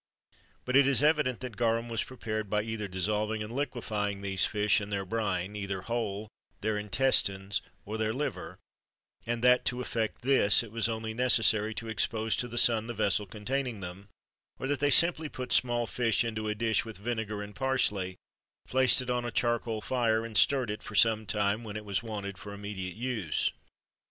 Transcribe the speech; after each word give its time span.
But 0.65 0.75
it 0.75 0.87
is 0.87 1.03
evident 1.03 1.41
that 1.41 1.55
garum 1.55 1.87
was 1.87 2.03
prepared 2.03 2.49
by 2.49 2.63
either 2.63 2.87
dissolving 2.87 3.43
and 3.43 3.53
liquefying 3.53 4.21
these 4.21 4.47
fish 4.47 4.81
in 4.81 4.89
their 4.89 5.05
brine, 5.05 5.55
either 5.55 5.81
whole, 5.83 6.27
their 6.61 6.75
intestines, 6.79 7.61
or 7.85 7.99
their 7.99 8.11
liver, 8.11 8.57
and 9.27 9.43
that, 9.43 9.63
to 9.65 9.79
effect 9.79 10.23
this, 10.23 10.63
it 10.63 10.71
was 10.71 10.89
only 10.89 11.13
necessary 11.13 11.75
to 11.75 11.87
expose 11.87 12.35
to 12.37 12.47
the 12.47 12.57
sun 12.57 12.87
the 12.87 12.95
vessel 12.95 13.27
containing 13.27 13.81
them; 13.81 14.07
or 14.57 14.65
that 14.65 14.79
they 14.79 14.89
simply 14.89 15.29
put 15.29 15.53
small 15.53 15.85
fish 15.85 16.23
into 16.23 16.47
a 16.49 16.55
dish, 16.55 16.83
with 16.83 16.97
vinegar 16.97 17.43
and 17.43 17.55
parsley, 17.55 18.15
placed 18.67 19.03
it 19.03 19.09
on 19.11 19.23
a 19.23 19.29
charcoal 19.29 19.81
fire, 19.81 20.25
and 20.25 20.35
stirred 20.35 20.71
it 20.71 20.81
for 20.81 20.95
some 20.95 21.27
time, 21.27 21.63
when 21.63 21.77
it 21.77 21.85
was 21.85 22.01
wanted 22.01 22.39
for 22.39 22.53
immediate 22.55 22.95
use. 22.97 23.51